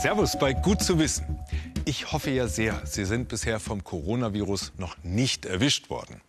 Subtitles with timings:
[0.00, 1.40] Servus bei Gut zu wissen.
[1.84, 6.20] Ich hoffe ja sehr, Sie sind bisher vom Coronavirus noch nicht erwischt worden.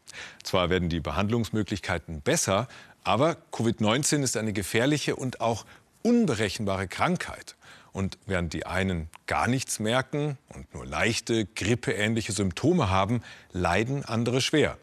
[0.42, 2.68] Zwar werden die Behandlungsmöglichkeiten besser,
[3.04, 5.68] aber Covid-19 ist eine gefährliche und auch
[6.02, 7.55] unberechenbare Krankheit.
[7.92, 14.42] Und während die einen gar nichts merken und nur leichte, grippeähnliche Symptome haben, leiden andere
[14.42, 14.79] schwer.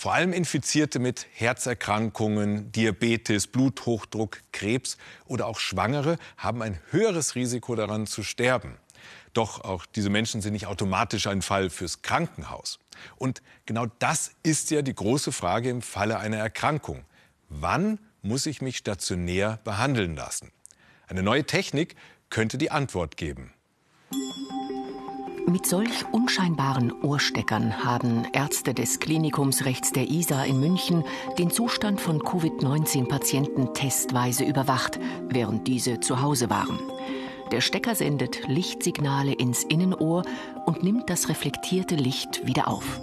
[0.00, 7.74] Vor allem Infizierte mit Herzerkrankungen, Diabetes, Bluthochdruck, Krebs oder auch Schwangere haben ein höheres Risiko
[7.74, 8.78] daran zu sterben.
[9.34, 12.78] Doch auch diese Menschen sind nicht automatisch ein Fall fürs Krankenhaus.
[13.18, 17.04] Und genau das ist ja die große Frage im Falle einer Erkrankung.
[17.50, 20.50] Wann muss ich mich stationär behandeln lassen?
[21.08, 21.94] Eine neue Technik
[22.30, 23.52] könnte die Antwort geben.
[25.50, 31.02] Mit solch unscheinbaren Ohrsteckern haben Ärzte des Klinikums rechts der ISA in München
[31.38, 36.78] den Zustand von Covid-19-Patienten testweise überwacht, während diese zu Hause waren.
[37.50, 40.22] Der Stecker sendet Lichtsignale ins Innenohr
[40.66, 43.00] und nimmt das reflektierte Licht wieder auf.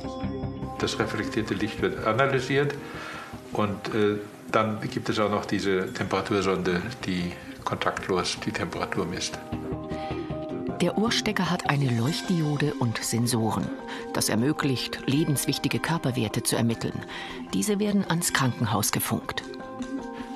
[0.79, 2.75] Das reflektierte Licht wird analysiert
[3.51, 4.19] und äh,
[4.53, 7.33] dann gibt es auch noch diese Temperatursonde, die
[7.65, 9.37] kontaktlos die Temperatur misst.
[10.81, 13.67] Der Ohrstecker hat eine Leuchtdiode und Sensoren.
[14.13, 17.03] Das ermöglicht, lebenswichtige Körperwerte zu ermitteln.
[17.51, 19.41] Diese werden ans Krankenhaus gefunkt.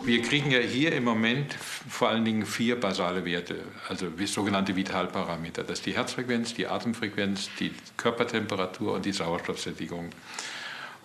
[0.03, 5.61] Wir kriegen ja hier im Moment vor allen Dingen vier basale Werte, also sogenannte Vitalparameter.
[5.61, 10.09] Das ist die Herzfrequenz, die Atemfrequenz, die Körpertemperatur und die Sauerstoffsättigung.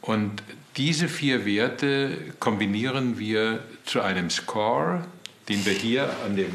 [0.01, 0.43] Und
[0.79, 5.05] diese vier Werte kombinieren wir zu einem Score,
[5.49, 6.53] den wir hier an dem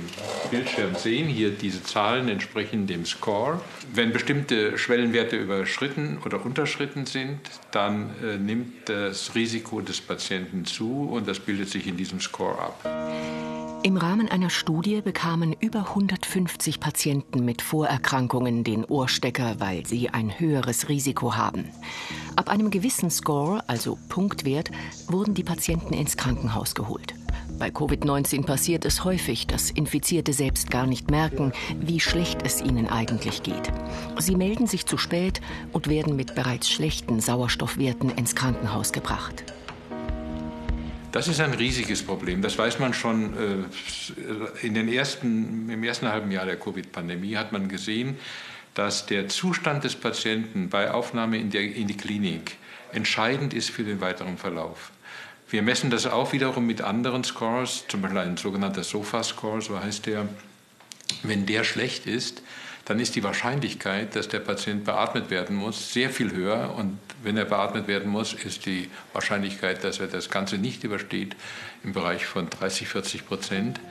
[0.50, 1.28] Bildschirm sehen.
[1.28, 3.62] Hier diese Zahlen entsprechen dem Score.
[3.94, 7.40] Wenn bestimmte Schwellenwerte überschritten oder unterschritten sind,
[7.72, 12.58] dann äh, nimmt das Risiko des Patienten zu und das bildet sich in diesem Score
[12.60, 12.86] ab.
[13.84, 20.40] Im Rahmen einer Studie bekamen über 150 Patienten mit Vorerkrankungen den Ohrstecker, weil sie ein
[20.40, 21.68] höheres Risiko haben.
[22.36, 24.70] Ab einem gewissen Score, also Punktwert,
[25.08, 27.16] wurden die Patienten ins Krankenhaus geholt.
[27.62, 32.88] Bei Covid-19 passiert es häufig, dass Infizierte selbst gar nicht merken, wie schlecht es ihnen
[32.88, 33.72] eigentlich geht.
[34.18, 39.44] Sie melden sich zu spät und werden mit bereits schlechten Sauerstoffwerten ins Krankenhaus gebracht.
[41.12, 42.42] Das ist ein riesiges Problem.
[42.42, 47.52] Das weiß man schon äh, in den ersten, im ersten halben Jahr der Covid-Pandemie hat
[47.52, 48.18] man gesehen,
[48.74, 52.58] dass der Zustand des Patienten bei Aufnahme in, der, in die Klinik
[52.92, 54.92] entscheidend ist für den weiteren Verlauf.
[55.52, 60.06] Wir messen das auch wiederum mit anderen Scores, zum Beispiel ein sogenannter SOFA-Score, so heißt
[60.06, 60.30] der.
[61.24, 62.42] Wenn der schlecht ist,
[62.86, 66.74] dann ist die Wahrscheinlichkeit, dass der Patient beatmet werden muss, sehr viel höher.
[66.78, 71.36] Und wenn er beatmet werden muss, ist die Wahrscheinlichkeit, dass er das Ganze nicht übersteht,
[71.84, 73.82] im Bereich von 30, 40 Prozent.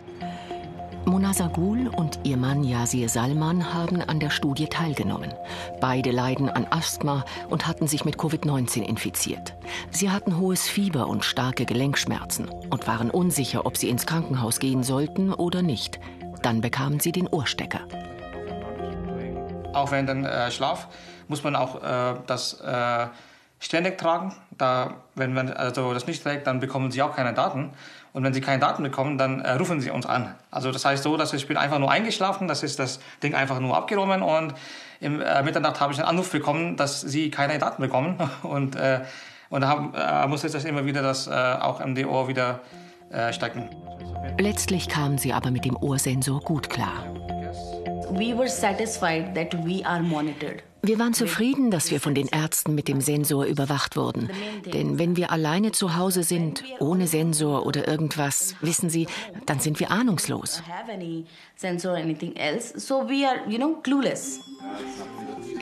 [1.07, 5.33] Mona Sagul und ihr Mann Yasir Salman haben an der Studie teilgenommen.
[5.81, 9.55] Beide leiden an Asthma und hatten sich mit Covid-19 infiziert.
[9.91, 14.83] Sie hatten hohes Fieber und starke Gelenkschmerzen und waren unsicher, ob sie ins Krankenhaus gehen
[14.83, 15.99] sollten oder nicht.
[16.43, 17.81] Dann bekamen sie den Ohrstecker.
[19.73, 20.89] Auch während dem äh, Schlaf
[21.29, 23.07] muss man auch äh, das äh,
[23.59, 24.35] ständig tragen.
[24.51, 27.73] Da, wenn man also das nicht trägt, dann bekommen sie auch keine Daten.
[28.13, 30.35] Und wenn sie keine Daten bekommen, dann äh, rufen sie uns an.
[30.51, 33.61] Also das heißt so, dass ich bin einfach nur eingeschlafen, das ist das Ding einfach
[33.61, 34.55] nur abgenommen und
[35.01, 39.01] im äh, Mitternacht habe ich einen Anruf bekommen, dass sie keine Daten bekommen und äh,
[39.49, 42.61] und da äh, muss ich das immer wieder das äh, auch im Ohr wieder
[43.11, 43.69] äh, stecken.
[44.39, 47.05] Letztlich kamen sie aber mit dem Ohrsensor gut klar.
[48.13, 50.63] We were satisfied that we are monitored.
[50.83, 54.31] Wir waren zufrieden, dass wir von den Ärzten mit dem Sensor überwacht wurden.
[54.73, 59.07] Denn wenn wir alleine zu Hause sind, ohne Sensor oder irgendwas, wissen Sie,
[59.47, 60.63] dann sind wir ahnungslos.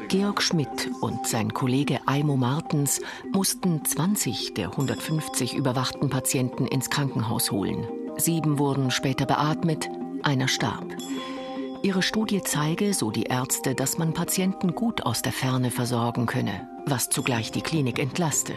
[0.08, 3.00] Georg Schmidt und sein Kollege Aimo Martens
[3.32, 7.86] mussten 20 der 150 überwachten Patienten ins Krankenhaus holen.
[8.16, 9.88] Sieben wurden später beatmet,
[10.22, 10.86] einer starb.
[11.80, 16.68] Ihre Studie zeige, so die Ärzte, dass man Patienten gut aus der Ferne versorgen könne,
[16.86, 18.54] was zugleich die Klinik entlaste.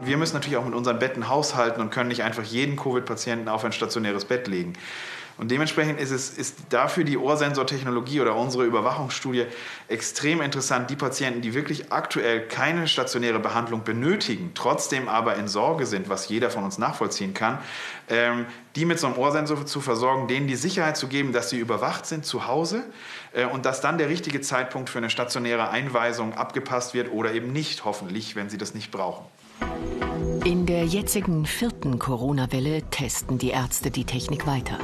[0.00, 3.64] Wir müssen natürlich auch mit unseren Betten haushalten und können nicht einfach jeden Covid-Patienten auf
[3.64, 4.74] ein stationäres Bett legen.
[5.38, 9.46] Und dementsprechend ist, es, ist dafür die Ohrsensortechnologie oder unsere Überwachungsstudie
[9.88, 10.90] extrem interessant.
[10.90, 16.28] Die Patienten, die wirklich aktuell keine stationäre Behandlung benötigen, trotzdem aber in Sorge sind, was
[16.28, 17.58] jeder von uns nachvollziehen kann,
[18.08, 18.46] ähm,
[18.76, 22.06] die mit so einem Ohrsensor zu versorgen, denen die Sicherheit zu geben, dass sie überwacht
[22.06, 22.84] sind zu Hause
[23.32, 27.52] äh, und dass dann der richtige Zeitpunkt für eine stationäre Einweisung abgepasst wird oder eben
[27.52, 29.24] nicht, hoffentlich, wenn sie das nicht brauchen.
[30.44, 34.78] In der jetzigen vierten Corona-Welle testen die Ärzte die Technik weiter.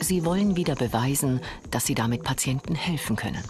[0.00, 1.40] Sie wollen wieder beweisen,
[1.70, 3.42] dass sie damit Patienten helfen können.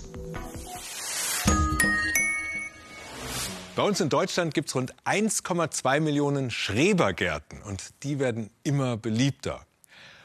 [3.74, 9.66] Bei uns in Deutschland gibt es rund 1,2 Millionen Schrebergärten und die werden immer beliebter.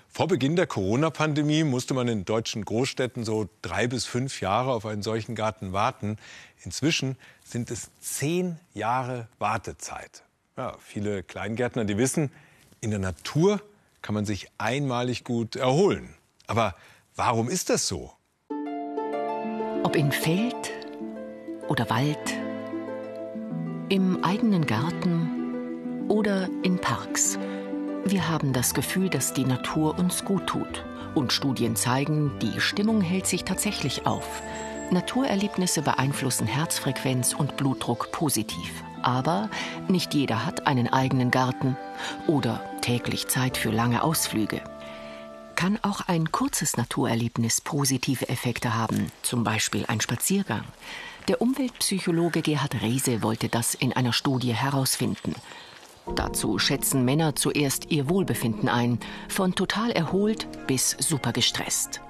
[0.08, 4.86] Vor Beginn der Corona-Pandemie musste man in deutschen Großstädten so drei bis fünf Jahre auf
[4.86, 6.18] einen solchen Garten warten.
[6.64, 10.24] Inzwischen sind es zehn Jahre Wartezeit.
[10.62, 12.30] Ja, viele Kleingärtner, die wissen,
[12.82, 13.64] in der Natur
[14.04, 16.14] kann man sich einmalig gut erholen.
[16.46, 16.76] Aber
[17.16, 18.14] warum ist das so?
[19.82, 20.72] Ob in Feld
[21.68, 22.38] oder Wald,
[23.90, 27.40] im eigenen Garten oder in Parks.
[28.06, 30.86] Wir haben das Gefühl, dass die Natur uns gut tut.
[31.16, 34.44] Und Studien zeigen, die Stimmung hält sich tatsächlich auf.
[34.92, 38.84] Naturerlebnisse beeinflussen Herzfrequenz und Blutdruck positiv.
[39.04, 39.50] Aber
[39.88, 41.78] nicht jeder hat einen eigenen Garten
[42.28, 44.62] oder täglich Zeit für lange Ausflüge.
[45.56, 50.64] Kann auch ein kurzes Naturerlebnis positive Effekte haben, zum Beispiel ein Spaziergang.
[51.28, 55.36] Der Umweltpsychologe Gerhard Rehse wollte das in einer Studie herausfinden.
[56.16, 59.00] Dazu schätzen Männer zuerst ihr Wohlbefinden ein,
[59.30, 62.02] von total erholt bis super gestresst.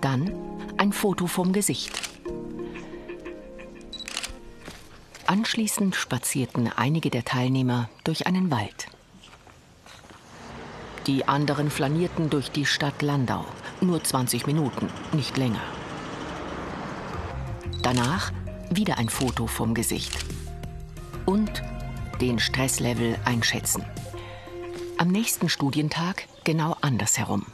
[0.00, 0.32] Dann
[0.76, 2.19] ein Foto vom Gesicht.
[5.30, 8.88] Anschließend spazierten einige der Teilnehmer durch einen Wald.
[11.06, 13.44] Die anderen flanierten durch die Stadt Landau.
[13.80, 15.62] Nur 20 Minuten, nicht länger.
[17.80, 18.32] Danach
[18.70, 20.18] wieder ein Foto vom Gesicht.
[21.26, 21.62] Und
[22.20, 23.84] den Stresslevel einschätzen.
[24.98, 27.46] Am nächsten Studientag genau andersherum.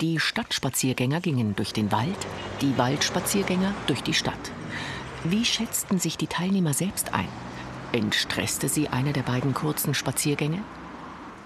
[0.00, 2.26] Die Stadtspaziergänger gingen durch den Wald,
[2.60, 4.50] die Waldspaziergänger durch die Stadt.
[5.24, 7.28] Wie schätzten sich die Teilnehmer selbst ein?
[7.92, 10.62] Entstresste sie einer der beiden kurzen Spaziergänge?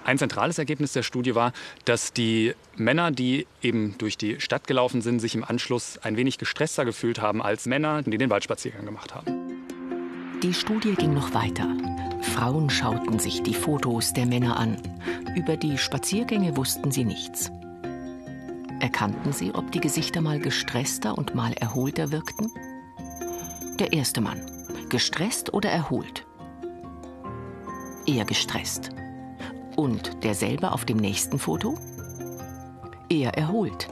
[0.05, 1.53] Ein zentrales Ergebnis der Studie war,
[1.85, 6.39] dass die Männer, die eben durch die Stadt gelaufen sind, sich im Anschluss ein wenig
[6.39, 9.27] gestresster gefühlt haben als Männer, die den Waldspaziergang gemacht haben.
[10.43, 11.69] Die Studie ging noch weiter.
[12.23, 14.79] Frauen schauten sich die Fotos der Männer an.
[15.35, 17.51] Über die Spaziergänge wussten sie nichts.
[18.81, 22.51] Erkannten sie, ob die Gesichter mal gestresster und mal erholter wirkten?
[23.79, 24.41] Der erste Mann.
[24.89, 26.25] Gestresst oder erholt?
[28.07, 28.89] Eher gestresst.
[29.77, 31.77] Und derselbe auf dem nächsten Foto?
[33.11, 33.89] Eher erholt.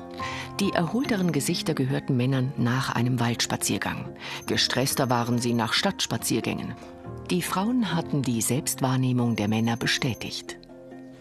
[0.59, 4.09] Die erholteren Gesichter gehörten Männern nach einem Waldspaziergang.
[4.47, 6.75] Gestresster waren sie nach Stadtspaziergängen.
[7.31, 10.57] Die Frauen hatten die Selbstwahrnehmung der Männer bestätigt.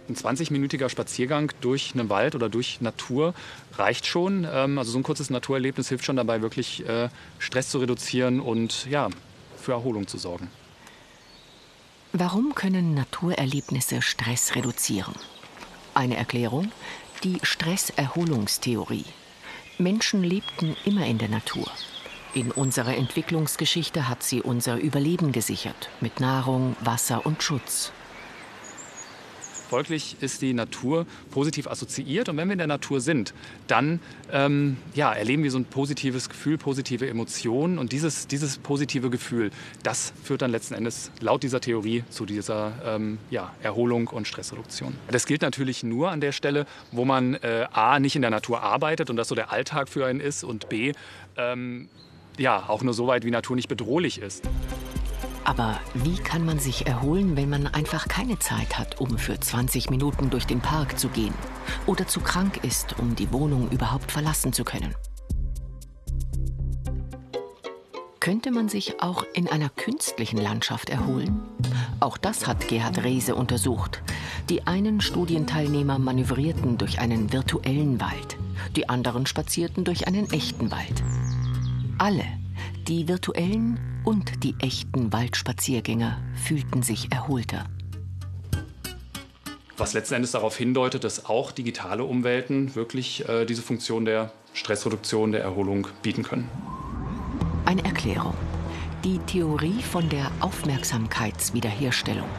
[0.09, 3.33] Ein 20-minütiger Spaziergang durch einen Wald oder durch Natur
[3.77, 4.45] reicht schon.
[4.51, 7.09] Ähm, also so ein kurzes Naturerlebnis hilft schon dabei, wirklich äh,
[7.39, 9.09] Stress zu reduzieren und ja,
[9.57, 10.49] für Erholung zu sorgen.
[12.11, 15.15] Warum können Naturerlebnisse Stress reduzieren?
[15.93, 16.71] Eine Erklärung?
[17.23, 19.05] Die Stresserholungstheorie.
[19.77, 21.65] Menschen lebten immer in der Natur.
[22.33, 27.93] In unserer Entwicklungsgeschichte hat sie unser Überleben gesichert, mit Nahrung, Wasser und Schutz.
[29.73, 32.29] Folglich ist die Natur positiv assoziiert.
[32.29, 33.33] Und wenn wir in der Natur sind,
[33.65, 33.99] dann
[34.31, 37.79] ähm, ja, erleben wir so ein positives Gefühl, positive Emotionen.
[37.79, 39.49] Und dieses, dieses positive Gefühl,
[39.81, 44.93] das führt dann letzten Endes laut dieser Theorie zu dieser ähm, ja, Erholung und Stressreduktion.
[45.09, 48.61] Das gilt natürlich nur an der Stelle, wo man äh, A, nicht in der Natur
[48.61, 50.91] arbeitet und das so der Alltag für einen ist und B,
[51.35, 51.89] ähm,
[52.37, 54.43] ja, auch nur so weit, wie Natur nicht bedrohlich ist.
[55.45, 59.89] Aber wie kann man sich erholen, wenn man einfach keine Zeit hat, um für 20
[59.89, 61.33] Minuten durch den Park zu gehen
[61.85, 64.95] oder zu krank ist, um die Wohnung überhaupt verlassen zu können?
[68.21, 71.41] Könnte man sich auch in einer künstlichen Landschaft erholen?
[71.99, 74.01] Auch das hat Gerhard Rehse untersucht.
[74.49, 78.37] Die einen Studienteilnehmer manövrierten durch einen virtuellen Wald,
[78.77, 81.03] die anderen spazierten durch einen echten Wald.
[81.97, 82.23] Alle,
[82.87, 87.65] die virtuellen und die echten Waldspaziergänger fühlten sich erholter.
[89.77, 95.31] Was letzten Endes darauf hindeutet, dass auch digitale Umwelten wirklich äh, diese Funktion der Stressreduktion,
[95.31, 96.47] der Erholung bieten können.
[97.65, 98.35] Eine Erklärung.
[99.03, 102.29] Die Theorie von der Aufmerksamkeitswiederherstellung.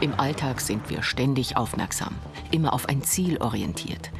[0.00, 2.14] Im Alltag sind wir ständig aufmerksam,
[2.50, 4.10] immer auf ein Ziel orientiert.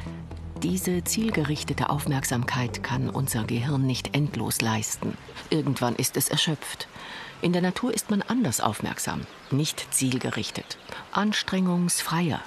[0.63, 5.17] Diese zielgerichtete Aufmerksamkeit kann unser Gehirn nicht endlos leisten.
[5.49, 6.87] Irgendwann ist es erschöpft.
[7.41, 10.77] In der Natur ist man anders aufmerksam, nicht zielgerichtet,
[11.11, 12.39] anstrengungsfreier.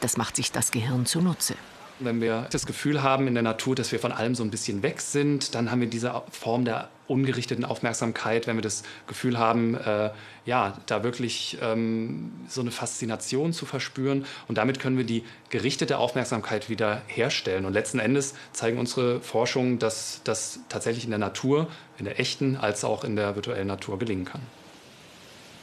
[0.00, 1.54] Das macht sich das Gehirn zunutze.
[1.98, 4.82] Wenn wir das Gefühl haben in der Natur, dass wir von allem so ein bisschen
[4.82, 8.46] weg sind, dann haben wir diese Form der ungerichteten Aufmerksamkeit.
[8.46, 10.10] Wenn wir das Gefühl haben, äh,
[10.44, 14.24] ja, da wirklich ähm, so eine Faszination zu verspüren.
[14.48, 17.66] Und damit können wir die gerichtete Aufmerksamkeit wieder herstellen.
[17.66, 22.56] Und letzten Endes zeigen unsere Forschungen, dass das tatsächlich in der Natur, in der echten
[22.56, 24.40] als auch in der virtuellen Natur gelingen kann.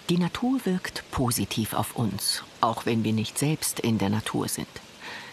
[0.09, 4.67] Die Natur wirkt positiv auf uns, auch wenn wir nicht selbst in der Natur sind.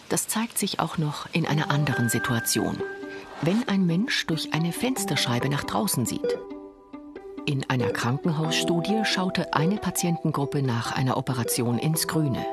[0.09, 2.83] Das zeigt sich auch noch in einer anderen Situation.
[3.43, 6.39] Wenn ein Mensch durch eine Fensterscheibe nach draußen sieht.
[7.45, 12.45] In einer Krankenhausstudie schaute eine Patientengruppe nach einer Operation ins Grüne.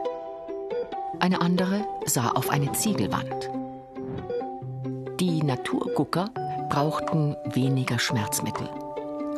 [1.20, 3.50] Eine andere sah auf eine Ziegelwand.
[5.20, 6.30] Die Naturgucker
[6.70, 8.70] brauchten weniger Schmerzmittel.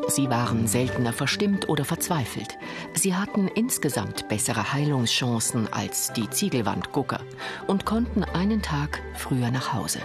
[0.07, 2.57] Sie waren seltener verstimmt oder verzweifelt.
[2.95, 7.19] Sie hatten insgesamt bessere Heilungschancen als die Ziegelwandgucker
[7.67, 9.99] und konnten einen Tag früher nach Hause.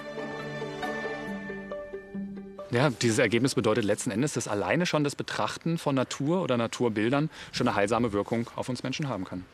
[2.70, 7.28] Ja, dieses Ergebnis bedeutet letzten Endes, dass alleine schon das Betrachten von Natur oder Naturbildern
[7.50, 9.44] schon eine heilsame Wirkung auf uns Menschen haben kann.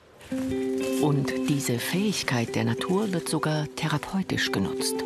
[1.01, 4.97] Und diese Fähigkeit der Natur wird sogar therapeutisch genutzt.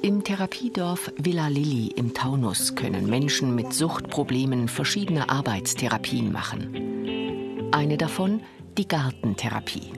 [0.00, 7.68] Im Therapiedorf Villa Lilly im Taunus können Menschen mit Suchtproblemen verschiedene Arbeitstherapien machen.
[7.72, 8.40] Eine davon
[8.78, 9.92] die Gartentherapie.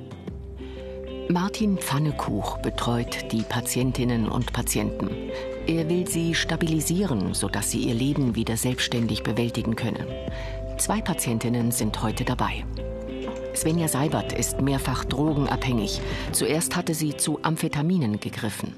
[1.28, 5.10] Martin Pfannekuch betreut die Patientinnen und Patienten.
[5.66, 10.06] Er will sie stabilisieren, sodass sie ihr Leben wieder selbstständig bewältigen können.
[10.78, 12.64] Zwei Patientinnen sind heute dabei.
[13.52, 16.00] Svenja Seibert ist mehrfach drogenabhängig.
[16.30, 18.74] Zuerst hatte sie zu Amphetaminen gegriffen.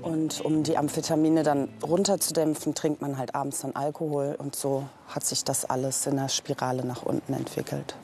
[0.00, 4.34] Und um die Amphetamine dann runterzudämpfen, trinkt man halt abends dann Alkohol.
[4.38, 7.96] Und so hat sich das alles in der Spirale nach unten entwickelt.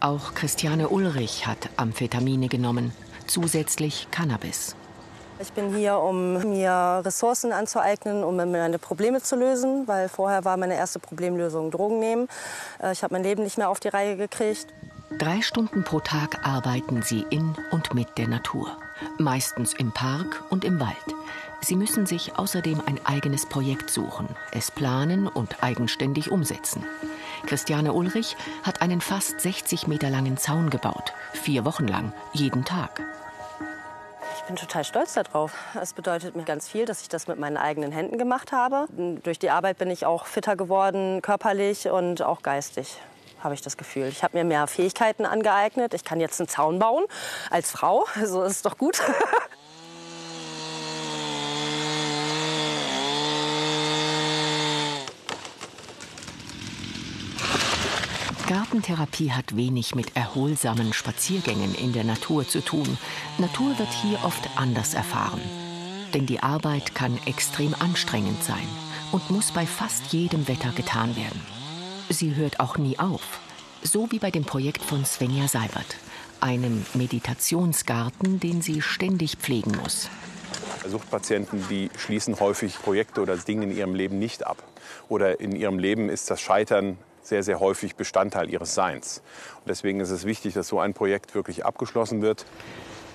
[0.00, 2.92] Auch Christiane Ulrich hat Amphetamine genommen,
[3.26, 4.74] zusätzlich Cannabis.
[5.40, 10.56] Ich bin hier, um mir Ressourcen anzueignen, um meine Probleme zu lösen, weil vorher war
[10.56, 12.28] meine erste Problemlösung Drogen nehmen.
[12.80, 14.68] Äh, ich habe mein Leben nicht mehr auf die Reihe gekriegt.
[15.18, 18.76] Drei Stunden pro Tag arbeiten sie in und mit der Natur
[19.18, 20.96] meistens im Park und im Wald.
[21.60, 26.84] Sie müssen sich außerdem ein eigenes Projekt suchen, es planen und eigenständig umsetzen.
[27.46, 33.02] Christiane Ulrich hat einen fast 60 Meter langen Zaun gebaut, vier Wochen lang, jeden Tag.
[34.44, 35.54] Ich bin total stolz darauf.
[35.80, 38.86] Es bedeutet mir ganz viel, dass ich das mit meinen eigenen Händen gemacht habe.
[39.22, 43.00] Durch die Arbeit bin ich auch fitter geworden, körperlich und auch geistig
[43.42, 44.06] habe ich das Gefühl.
[44.08, 45.94] Ich habe mir mehr Fähigkeiten angeeignet.
[45.94, 47.04] Ich kann jetzt einen Zaun bauen
[47.50, 48.04] als Frau.
[48.16, 49.00] So also ist doch gut.
[58.54, 62.86] Gartentherapie hat wenig mit erholsamen Spaziergängen in der Natur zu tun.
[63.36, 65.40] Natur wird hier oft anders erfahren.
[66.14, 68.68] Denn die Arbeit kann extrem anstrengend sein
[69.10, 71.40] und muss bei fast jedem Wetter getan werden.
[72.10, 73.40] Sie hört auch nie auf.
[73.82, 75.96] So wie bei dem Projekt von Svenja Seibert.
[76.40, 80.08] Einem Meditationsgarten, den sie ständig pflegen muss.
[80.86, 84.62] Suchtpatienten, die schließen häufig Projekte oder Dinge in ihrem Leben nicht ab.
[85.08, 89.22] Oder in ihrem Leben ist das Scheitern sehr, sehr häufig Bestandteil ihres Seins.
[89.60, 92.44] Und deswegen ist es wichtig, dass so ein Projekt wirklich abgeschlossen wird.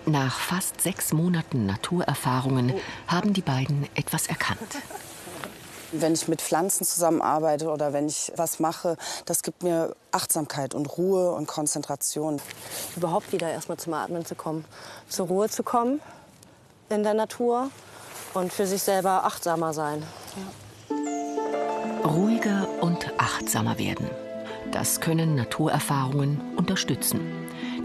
[0.06, 2.74] Nach fast sechs Monaten Naturerfahrungen
[3.08, 4.78] haben die beiden etwas erkannt.
[5.92, 10.86] Wenn ich mit Pflanzen zusammenarbeite oder wenn ich was mache, das gibt mir Achtsamkeit und
[10.98, 12.40] Ruhe und Konzentration.
[12.96, 14.66] Überhaupt wieder erstmal zum Atmen zu kommen,
[15.08, 16.00] zur Ruhe zu kommen
[16.90, 17.70] in der Natur
[18.34, 20.04] und für sich selber achtsamer sein.
[20.36, 22.10] Ja.
[22.10, 24.10] Ruhiger und achtsamer werden.
[24.72, 27.22] Das können Naturerfahrungen unterstützen.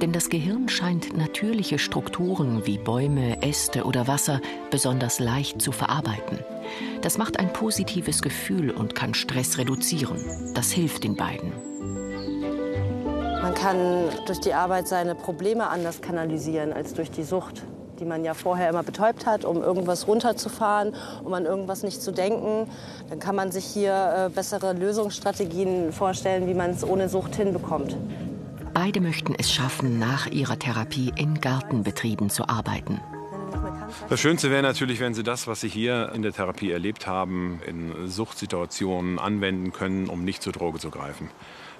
[0.00, 6.38] Denn das Gehirn scheint natürliche Strukturen wie Bäume, Äste oder Wasser besonders leicht zu verarbeiten.
[7.00, 10.18] Das macht ein positives Gefühl und kann Stress reduzieren.
[10.54, 11.52] Das hilft den beiden.
[13.40, 17.62] Man kann durch die Arbeit seine Probleme anders kanalisieren als durch die Sucht,
[17.98, 22.12] die man ja vorher immer betäubt hat, um irgendwas runterzufahren, um an irgendwas nicht zu
[22.12, 22.68] denken.
[23.08, 27.96] Dann kann man sich hier äh, bessere Lösungsstrategien vorstellen, wie man es ohne Sucht hinbekommt.
[28.72, 33.00] Beide möchten es schaffen, nach ihrer Therapie in Gartenbetrieben zu arbeiten.
[34.08, 37.60] Das Schönste wäre natürlich, wenn Sie das, was Sie hier in der Therapie erlebt haben,
[37.66, 41.30] in Suchtsituationen anwenden können, um nicht zur Droge zu greifen.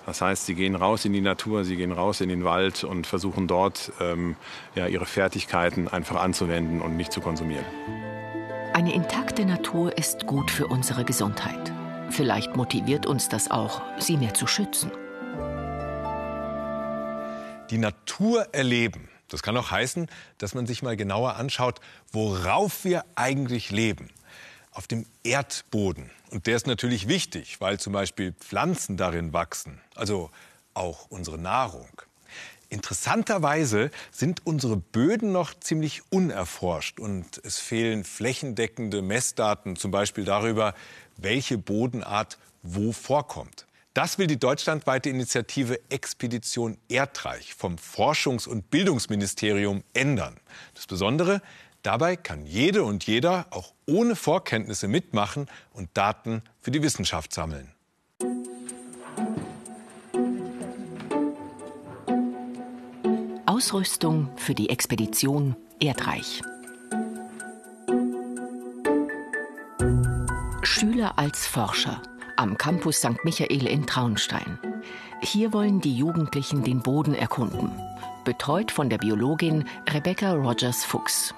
[0.07, 3.07] Das heißt, Sie gehen raus in die Natur, Sie gehen raus in den Wald und
[3.07, 4.37] versuchen dort ähm,
[4.75, 7.65] ja, Ihre Fertigkeiten einfach anzuwenden und nicht zu konsumieren.
[8.75, 11.73] Eine intakte Natur ist gut für unsere Gesundheit.
[12.11, 14.91] Vielleicht motiviert uns das auch, sie mehr zu schützen.
[17.71, 19.09] Die Natur erleben.
[19.29, 20.09] Das kann auch heißen,
[20.39, 21.81] dass man sich mal genauer anschaut,
[22.13, 24.11] worauf wir eigentlich leben.
[24.75, 26.11] Auf dem Erdboden.
[26.31, 30.31] Und der ist natürlich wichtig, weil zum Beispiel Pflanzen darin wachsen, also
[30.75, 31.89] auch unsere Nahrung.
[32.69, 40.75] Interessanterweise sind unsere Böden noch ziemlich unerforscht und es fehlen flächendeckende Messdaten, zum Beispiel darüber,
[41.17, 43.67] welche Bodenart wo vorkommt.
[43.93, 50.37] Das will die deutschlandweite Initiative Expedition Erdreich vom Forschungs- und Bildungsministerium ändern.
[50.75, 51.43] Das Besondere,
[51.85, 57.71] dabei kann jede und jeder auch ohne Vorkenntnisse mitmachen und Daten für die Wissenschaft sammeln.
[63.47, 66.43] Ausrüstung für die Expedition Erdreich.
[70.63, 72.03] Schüler als Forscher
[72.37, 73.25] am Campus St.
[73.25, 74.59] Michael in Traunstein.
[75.23, 77.71] Hier wollen die Jugendlichen den Boden erkunden,
[78.25, 81.35] betreut von der Biologin Rebecca Rogers-Fuchs.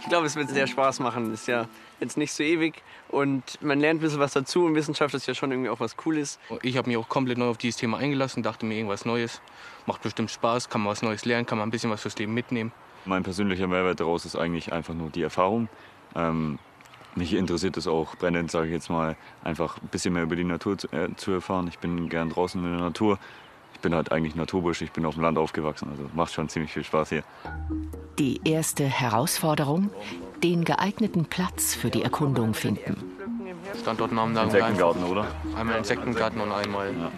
[0.00, 1.32] Ich glaube, es wird sehr Spaß machen.
[1.32, 1.66] Ist ja
[2.00, 5.34] jetzt nicht so ewig und man lernt ein bisschen was dazu und Wissenschaft ist ja
[5.34, 6.38] schon irgendwie auch was Cooles.
[6.62, 9.40] Ich habe mich auch komplett neu auf dieses Thema eingelassen, dachte mir irgendwas Neues.
[9.86, 12.34] Macht bestimmt Spaß, kann man was Neues lernen, kann man ein bisschen was fürs Leben
[12.34, 12.72] mitnehmen.
[13.04, 15.68] Mein persönlicher Mehrwert daraus ist eigentlich einfach nur die Erfahrung.
[16.14, 16.58] Ähm,
[17.14, 20.44] mich interessiert es auch brennend, sage ich jetzt mal, einfach ein bisschen mehr über die
[20.44, 21.68] Natur zu, äh, zu, erfahren.
[21.68, 23.18] Ich bin gern draußen in der Natur.
[23.82, 26.72] Ich bin halt eigentlich Naturbursch, ich bin auf dem Land aufgewachsen, also macht schon ziemlich
[26.72, 27.24] viel Spaß hier.
[28.16, 29.90] Die erste Herausforderung,
[30.40, 32.96] den geeigneten Platz für die Erkundung finden.
[33.80, 34.44] Standortnamen da.
[34.44, 35.26] Insektengarten, oder?
[35.56, 37.10] Einmal Insektengarten und einmal ja.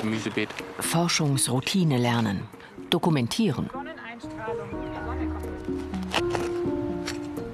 [0.00, 0.48] Gemüsebeet.
[0.80, 2.44] Forschungsroutine lernen,
[2.88, 3.68] dokumentieren.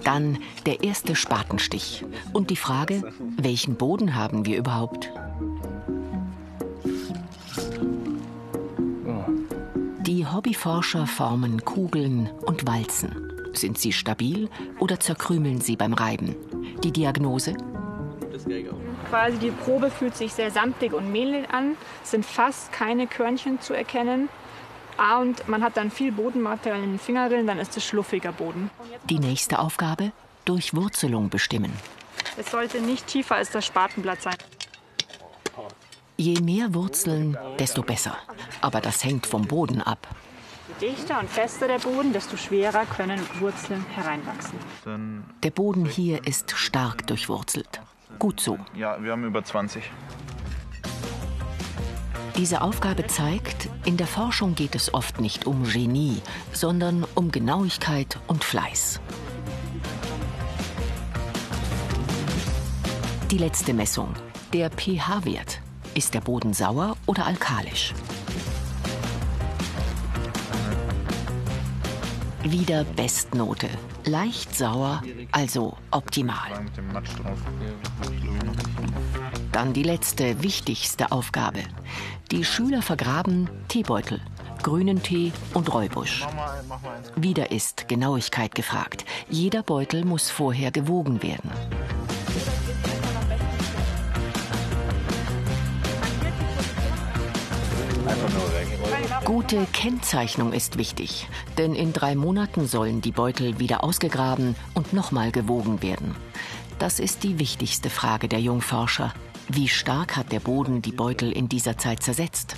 [0.04, 5.10] Dann der erste Spatenstich und die Frage, welchen Boden haben wir überhaupt?
[10.40, 13.30] Hobbyforscher formen Kugeln und Walzen.
[13.52, 16.34] Sind sie stabil oder zerkrümeln sie beim Reiben?
[16.82, 17.54] Die Diagnose?
[19.10, 23.60] Quasi die Probe fühlt sich sehr samtig und mehlig an, es sind fast keine Körnchen
[23.60, 24.30] zu erkennen.
[24.96, 28.70] Ah, und man hat dann viel Bodenmaterial in den Fingerrillen, dann ist es schluffiger Boden.
[29.10, 30.10] Die nächste Aufgabe?
[30.46, 31.74] Durchwurzelung bestimmen.
[32.38, 34.36] Es sollte nicht tiefer als das Spatenblatt sein.
[36.16, 38.16] Je mehr Wurzeln, desto besser.
[38.62, 40.08] Aber das hängt vom Boden ab.
[40.78, 44.58] Je dichter und fester der Boden, desto schwerer können Wurzeln hereinwachsen.
[45.42, 47.80] Der Boden hier ist stark durchwurzelt.
[48.18, 48.58] Gut so.
[48.74, 49.82] Ja, wir haben über 20.
[52.36, 58.18] Diese Aufgabe zeigt, in der Forschung geht es oft nicht um Genie, sondern um Genauigkeit
[58.28, 59.00] und Fleiß.
[63.30, 64.14] Die letzte Messung,
[64.52, 65.60] der pH-Wert.
[65.94, 67.94] Ist der Boden sauer oder alkalisch?
[72.42, 73.68] Wieder Bestnote.
[74.06, 76.64] Leicht sauer, also optimal.
[79.52, 81.60] Dann die letzte, wichtigste Aufgabe.
[82.30, 84.20] Die Schüler vergraben Teebeutel,
[84.62, 86.26] grünen Tee und Räubusch.
[87.14, 89.04] Wieder ist Genauigkeit gefragt.
[89.28, 91.50] Jeder Beutel muss vorher gewogen werden.
[99.30, 105.30] Gute Kennzeichnung ist wichtig, denn in drei Monaten sollen die Beutel wieder ausgegraben und nochmal
[105.30, 106.16] gewogen werden.
[106.80, 109.14] Das ist die wichtigste Frage der Jungforscher.
[109.48, 112.56] Wie stark hat der Boden die Beutel in dieser Zeit zersetzt?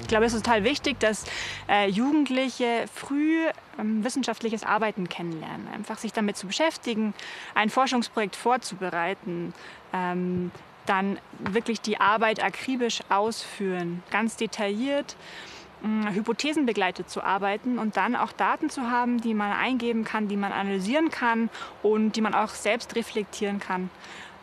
[0.00, 1.26] Ich glaube, es ist total wichtig, dass
[1.68, 3.36] äh, Jugendliche früh
[3.78, 5.68] ähm, wissenschaftliches Arbeiten kennenlernen.
[5.74, 7.12] Einfach sich damit zu beschäftigen,
[7.54, 9.52] ein Forschungsprojekt vorzubereiten,
[9.92, 10.52] ähm,
[10.88, 15.16] dann wirklich die Arbeit akribisch ausführen, ganz detailliert
[15.82, 20.52] hypothesenbegleitet zu arbeiten und dann auch Daten zu haben, die man eingeben kann, die man
[20.52, 21.50] analysieren kann
[21.82, 23.90] und die man auch selbst reflektieren kann.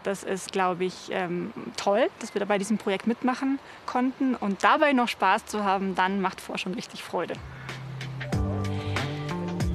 [0.03, 4.93] Das ist, glaube ich, ähm, toll, dass wir bei diesem Projekt mitmachen konnten und dabei
[4.93, 7.33] noch Spaß zu haben, dann macht Forschung richtig Freude.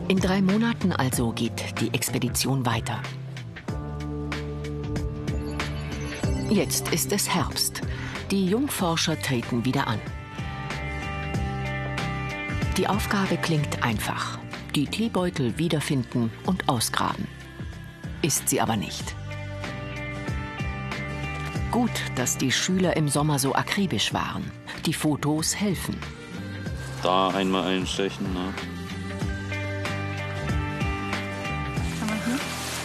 [0.09, 3.01] In drei Monaten also geht die Expedition weiter.
[6.51, 7.81] Jetzt ist es Herbst.
[8.33, 10.01] Die Jungforscher treten wieder an.
[12.77, 14.37] Die Aufgabe klingt einfach.
[14.75, 17.29] Die Teebeutel wiederfinden und ausgraben.
[18.21, 19.15] Ist sie aber nicht.
[21.71, 24.51] Gut, dass die Schüler im Sommer so akribisch waren.
[24.87, 25.97] Die Fotos helfen.
[27.05, 28.27] Da einmal einstechen.
[28.35, 28.53] Ne?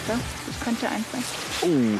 [0.08, 1.24] Da, das könnte einfallen.
[1.64, 2.00] Oh,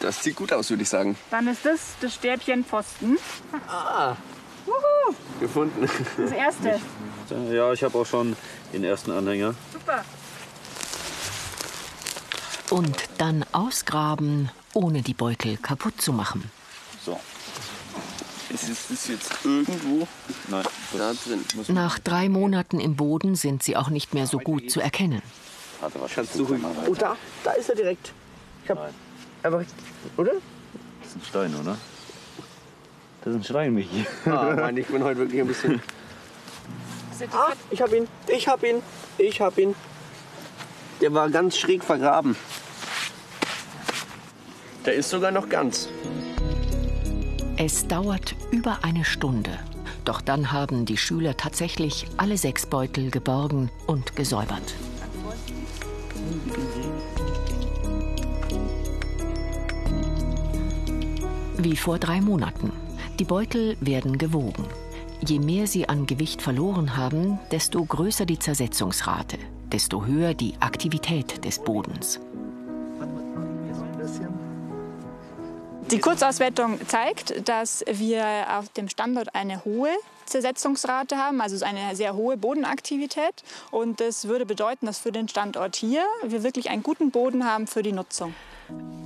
[0.00, 1.16] das sieht gut aus, würde ich sagen.
[1.30, 3.18] Dann ist das das Stäbchen Pfosten.
[3.68, 4.16] Ah.
[4.66, 5.88] Wuhu, Gefunden.
[6.16, 6.80] das erste.
[7.50, 8.36] Ja, ich habe auch schon
[8.72, 9.54] den ersten Anhänger.
[9.72, 10.04] Super.
[12.70, 16.50] Und dann ausgraben, ohne die Beutel kaputt zu machen.
[17.04, 17.18] So.
[18.50, 20.06] Ist es das jetzt irgendwo?
[20.48, 20.64] Nein,
[20.96, 21.44] da drin.
[21.68, 25.22] Nach drei Monaten im Boden sind sie auch nicht mehr so gut zu erkennen.
[25.80, 26.58] Warte, was Kannst du.
[26.86, 28.12] Oh, da, da ist er direkt.
[28.64, 28.70] Ich
[29.42, 29.64] einfach,
[30.16, 30.32] oder?
[31.00, 31.76] Das ist ein Stein, oder?
[33.22, 34.06] Das ist ein Stein, Michi.
[34.26, 35.82] Ah, Mann, ich bin heute wirklich ein bisschen.
[37.32, 38.82] Ah, ich hab ihn, ich hab ihn,
[39.18, 39.74] ich hab ihn.
[41.00, 42.36] Der war ganz schräg vergraben.
[44.84, 45.88] Der ist sogar noch ganz.
[47.56, 49.58] Es dauert über eine Stunde.
[50.04, 54.74] Doch dann haben die Schüler tatsächlich alle sechs Beutel geborgen und gesäubert.
[61.60, 62.70] Wie vor drei Monaten.
[63.18, 64.64] Die Beutel werden gewogen.
[65.26, 71.44] Je mehr sie an Gewicht verloren haben, desto größer die Zersetzungsrate, desto höher die Aktivität
[71.44, 72.20] des Bodens.
[75.90, 79.90] Die Kurzauswertung zeigt, dass wir auf dem Standort eine hohe
[80.26, 83.42] Zersetzungsrate haben, also eine sehr hohe Bodenaktivität.
[83.72, 87.66] Und das würde bedeuten, dass für den Standort hier wir wirklich einen guten Boden haben
[87.66, 88.32] für die Nutzung.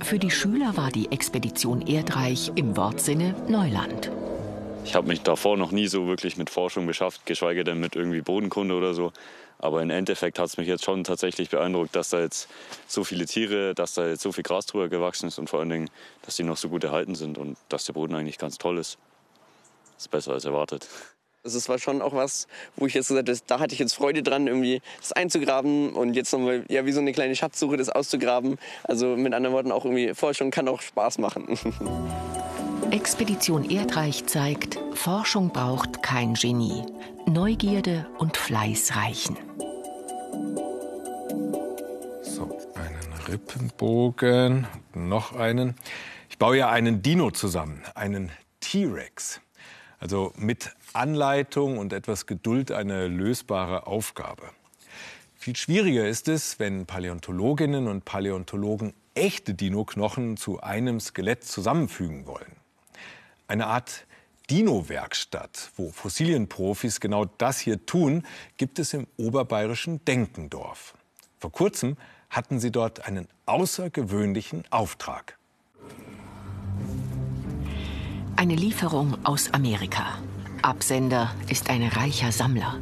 [0.01, 4.11] Für die Schüler war die Expedition Erdreich im Wortsinne Neuland.
[4.85, 8.21] Ich habe mich davor noch nie so wirklich mit Forschung beschäftigt, geschweige denn mit irgendwie
[8.21, 9.13] Bodenkunde oder so.
[9.59, 12.49] Aber im Endeffekt hat es mich jetzt schon tatsächlich beeindruckt, dass da jetzt
[12.85, 15.69] so viele Tiere, dass da jetzt so viel Gras drüber gewachsen ist und vor allen
[15.69, 15.89] Dingen,
[16.23, 18.97] dass die noch so gut erhalten sind und dass der Boden eigentlich ganz toll ist.
[19.97, 20.89] Ist besser als erwartet.
[21.45, 23.95] Also es war schon auch was, wo ich jetzt gesagt habe, da hatte ich jetzt
[23.95, 27.89] Freude dran, irgendwie das einzugraben und jetzt nochmal, ja, wie so eine kleine Schatzsuche, das
[27.89, 28.57] auszugraben.
[28.85, 31.47] Also mit anderen Worten auch irgendwie Forschung kann auch Spaß machen.
[32.91, 36.85] Expedition Erdreich zeigt, Forschung braucht kein Genie.
[37.25, 39.37] Neugierde und Fleiß reichen.
[42.21, 45.75] So, einen Rippenbogen, noch einen.
[46.29, 49.41] Ich baue ja einen Dino zusammen, einen T-Rex.
[50.03, 54.43] Also mit Anleitung und etwas Geduld eine lösbare Aufgabe.
[55.35, 62.55] Viel schwieriger ist es, wenn Paläontologinnen und Paläontologen echte Dino-Knochen zu einem Skelett zusammenfügen wollen.
[63.47, 64.05] Eine Art
[64.49, 68.23] Dino-Werkstatt, wo Fossilienprofis genau das hier tun,
[68.57, 70.95] gibt es im oberbayerischen Denkendorf.
[71.39, 71.97] Vor kurzem
[72.29, 75.37] hatten sie dort einen außergewöhnlichen Auftrag.
[78.35, 80.17] Eine Lieferung aus Amerika.
[80.63, 82.77] Absender ist ein reicher Sammler.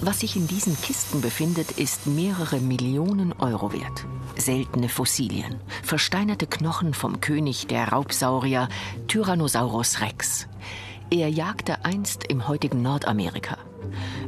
[0.00, 4.06] Was sich in diesen Kisten befindet, ist mehrere Millionen Euro wert.
[4.36, 8.66] Seltene Fossilien, versteinerte Knochen vom König der Raubsaurier
[9.08, 10.48] Tyrannosaurus rex.
[11.10, 13.58] Er jagte einst im heutigen Nordamerika.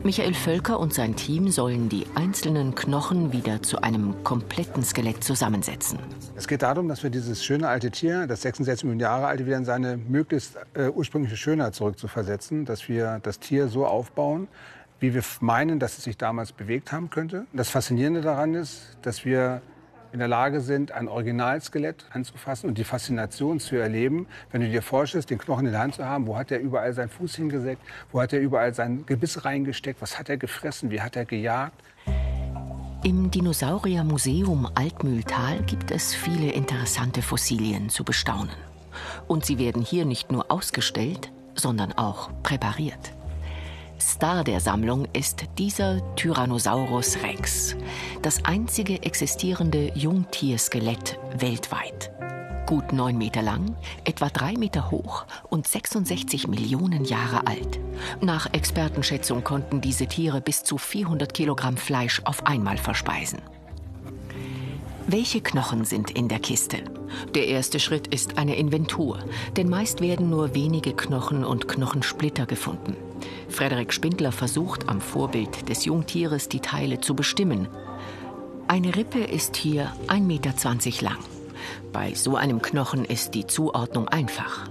[0.02, 5.98] Michael Völker und sein Team sollen die einzelnen Knochen wieder zu einem kompletten Skelett zusammensetzen.
[6.36, 9.56] Es geht darum, dass wir dieses schöne alte Tier, das 66 Millionen Jahre alte, wieder
[9.56, 12.64] in seine möglichst äh, ursprüngliche Schönheit zurückzuversetzen.
[12.64, 14.48] Dass wir das Tier so aufbauen,
[15.00, 17.46] wie wir meinen, dass es sich damals bewegt haben könnte.
[17.52, 19.62] Das Faszinierende daran ist, dass wir
[20.14, 24.80] in der Lage sind, ein Originalskelett anzufassen und die Faszination zu erleben, wenn du dir
[24.80, 27.82] vorstellst, den Knochen in der Hand zu haben, wo hat er überall seinen Fuß hingesägt,
[28.12, 31.82] wo hat er überall sein Gebiss reingesteckt, was hat er gefressen, wie hat er gejagt.
[33.02, 38.54] Im Dinosauriermuseum Altmühltal gibt es viele interessante Fossilien zu bestaunen.
[39.26, 43.12] Und sie werden hier nicht nur ausgestellt, sondern auch präpariert.
[44.00, 47.76] Star der Sammlung ist dieser Tyrannosaurus rex,
[48.22, 52.10] das einzige existierende Jungtierskelett weltweit.
[52.66, 57.78] Gut neun Meter lang, etwa drei Meter hoch und 66 Millionen Jahre alt.
[58.20, 63.42] Nach Expertenschätzung konnten diese Tiere bis zu 400 Kilogramm Fleisch auf einmal verspeisen.
[65.06, 66.78] Welche Knochen sind in der Kiste?
[67.34, 69.18] Der erste Schritt ist eine Inventur,
[69.56, 72.96] denn meist werden nur wenige Knochen und Knochensplitter gefunden.
[73.48, 77.68] Frederik Spindler versucht am Vorbild des Jungtieres die Teile zu bestimmen.
[78.68, 80.52] Eine Rippe ist hier 1,20 Meter
[81.04, 81.18] lang.
[81.92, 84.68] Bei so einem Knochen ist die Zuordnung einfach.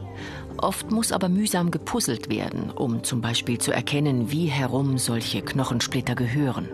[0.57, 6.15] Oft muss aber mühsam gepuzzelt werden, um zum Beispiel zu erkennen, wie herum solche Knochensplitter
[6.15, 6.69] gehören.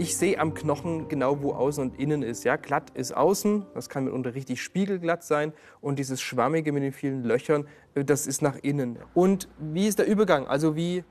[0.00, 2.44] Ich sehe am Knochen genau, wo außen und innen ist.
[2.44, 5.52] Ja, glatt ist außen, das kann mitunter richtig spiegelglatt sein.
[5.82, 8.98] Und dieses Schwammige mit den vielen Löchern, äh, das ist nach innen.
[9.12, 10.46] Und wie ist der Übergang?
[10.46, 11.04] Also wie,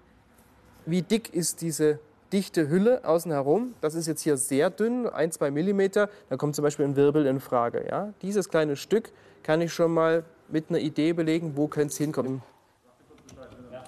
[0.87, 1.99] wie dick ist diese
[2.33, 3.75] dichte Hülle außen herum.
[3.79, 6.09] Das ist jetzt hier sehr dünn, ein, zwei Millimeter.
[6.27, 7.85] Da kommt zum Beispiel ein Wirbel in Frage.
[7.87, 8.15] Ja?
[8.23, 9.11] Dieses kleine Stück
[9.43, 12.41] kann ich schon mal mit einer Idee belegen, wo könnte es hinkommen.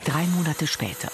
[0.06, 1.10] Drei Monate später.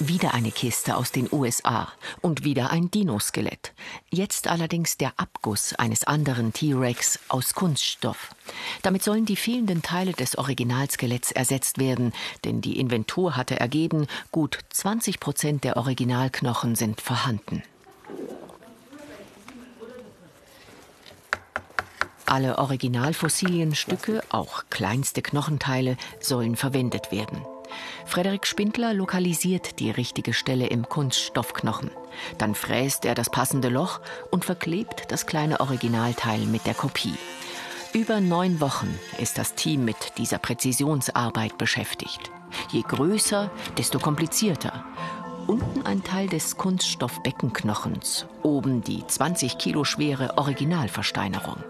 [0.00, 1.88] Wieder eine Kiste aus den USA
[2.20, 3.72] und wieder ein Dinoskelett.
[4.10, 8.34] Jetzt allerdings der Abguss eines anderen T-Rex aus Kunststoff.
[8.82, 12.12] Damit sollen die fehlenden Teile des Originalskeletts ersetzt werden,
[12.44, 17.62] denn die Inventur hatte ergeben, gut 20 Prozent der Originalknochen sind vorhanden.
[22.26, 27.53] Alle Originalfossilienstücke, auch kleinste Knochenteile, sollen verwendet werden.
[28.06, 31.90] Frederik Spindler lokalisiert die richtige Stelle im Kunststoffknochen.
[32.38, 37.14] Dann fräst er das passende Loch und verklebt das kleine Originalteil mit der Kopie.
[37.92, 42.30] Über neun Wochen ist das Team mit dieser Präzisionsarbeit beschäftigt.
[42.70, 44.84] Je größer, desto komplizierter.
[45.46, 51.62] Unten ein Teil des Kunststoffbeckenknochens, oben die 20 Kilo schwere Originalversteinerung.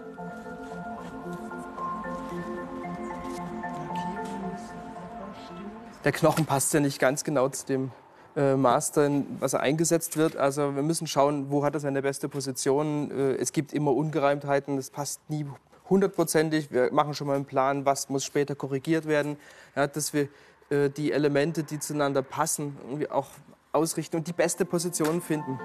[6.05, 7.91] Der Knochen passt ja nicht ganz genau zu dem
[8.35, 10.37] äh, Master, was er eingesetzt wird.
[10.37, 13.11] Also wir müssen schauen, wo hat er seine beste Position.
[13.11, 15.45] Äh, es gibt immer Ungereimtheiten, das passt nie
[15.89, 16.71] hundertprozentig.
[16.71, 19.37] Wir machen schon mal einen Plan, was muss später korrigiert werden,
[19.75, 20.29] ja, dass wir
[20.69, 23.27] äh, die Elemente, die zueinander passen, irgendwie auch
[23.71, 25.59] ausrichten und die beste Position finden.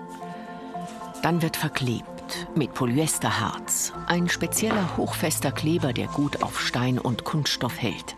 [1.23, 7.79] Dann wird verklebt mit Polyesterharz, ein spezieller hochfester Kleber, der gut auf Stein und Kunststoff
[7.81, 8.17] hält.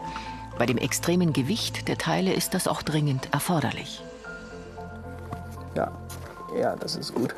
[0.58, 4.02] Bei dem extremen Gewicht der Teile ist das auch dringend erforderlich.
[5.74, 5.90] Ja,
[6.58, 7.34] ja, das ist gut.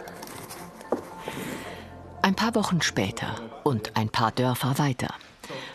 [2.22, 5.14] Ein paar Wochen später und ein paar Dörfer weiter.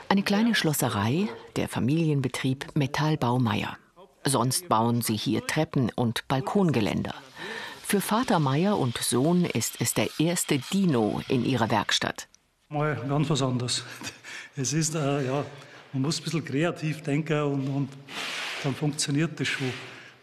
[0.09, 3.77] Eine kleine Schlosserei, der Familienbetrieb Metall Baumeier.
[4.25, 7.13] Sonst bauen sie hier Treppen und Balkongeländer.
[7.83, 12.27] Für Vater Meier und Sohn ist es der erste Dino in ihrer Werkstatt.
[12.69, 13.83] Mal ganz was anderes.
[14.55, 15.45] Es ist äh, ja,
[15.93, 17.89] man muss ein bisschen kreativ denken und, und
[18.63, 19.71] dann funktioniert das schon.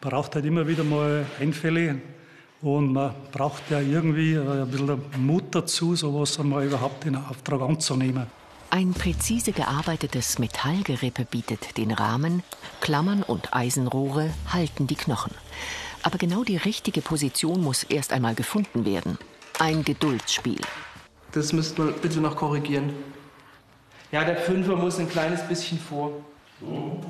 [0.02, 2.00] Man braucht halt immer wieder mal Einfälle
[2.62, 7.60] und man braucht ja irgendwie äh, ein bisschen Mut dazu, sowas einmal überhaupt in Auftrag
[7.60, 8.26] anzunehmen.
[8.70, 12.42] Ein präzise gearbeitetes Metallgerippe bietet den Rahmen,
[12.80, 15.32] Klammern und Eisenrohre halten die Knochen.
[16.02, 19.18] Aber genau die richtige Position muss erst einmal gefunden werden.
[19.58, 20.60] Ein Geduldsspiel.
[21.32, 22.92] Das müsste man bitte noch korrigieren.
[24.12, 26.12] Ja, der Fünfer muss ein kleines bisschen vor.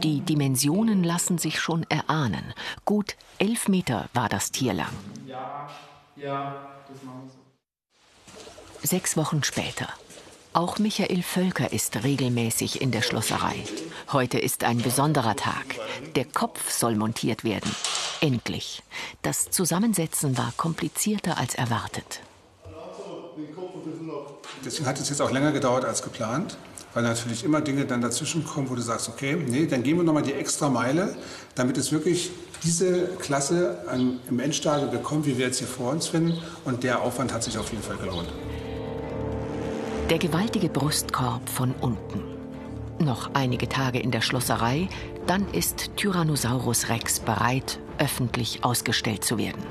[0.02, 2.54] Die Dimensionen lassen sich schon erahnen.
[2.84, 4.92] Gut elf Meter war das Tier lang.
[5.26, 5.68] Ja,
[6.16, 8.86] ja, das machen wir so.
[8.86, 9.88] Sechs Wochen später.
[10.52, 13.62] Auch Michael Völker ist regelmäßig in der Schlosserei.
[14.10, 15.66] Heute ist ein besonderer Tag.
[16.14, 17.70] Der Kopf soll montiert werden.
[18.22, 18.82] Endlich.
[19.20, 22.20] Das Zusammensetzen war komplizierter als erwartet.
[24.64, 26.56] Deswegen hat es jetzt auch länger gedauert als geplant
[26.96, 30.02] weil natürlich immer Dinge dann dazwischen kommen, wo du sagst, okay, nee, dann gehen wir
[30.02, 31.14] nochmal die extra Meile,
[31.54, 32.30] damit es wirklich
[32.64, 36.38] diese Klasse an, im Endstadium bekommt, wie wir jetzt hier vor uns finden.
[36.64, 38.28] Und der Aufwand hat sich auf jeden Fall gelohnt.
[40.08, 42.22] Der gewaltige Brustkorb von unten.
[42.98, 44.88] Noch einige Tage in der Schlosserei,
[45.26, 49.62] dann ist Tyrannosaurus Rex bereit, öffentlich ausgestellt zu werden.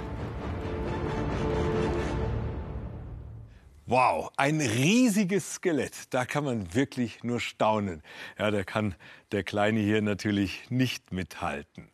[3.87, 6.11] Wow, ein riesiges Skelett.
[6.13, 8.01] Da kann man wirklich nur staunen.
[8.39, 8.95] Ja, da kann
[9.31, 11.89] der Kleine hier natürlich nicht mithalten.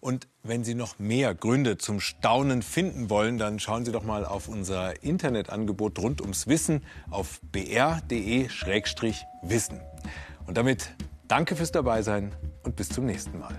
[0.00, 4.24] Und wenn Sie noch mehr Gründe zum Staunen finden wollen, dann schauen Sie doch mal
[4.24, 8.50] auf unser Internetangebot rund ums Wissen auf br.de-wissen.
[10.46, 10.94] Und damit
[11.26, 13.58] danke fürs Dabeisein und bis zum nächsten Mal.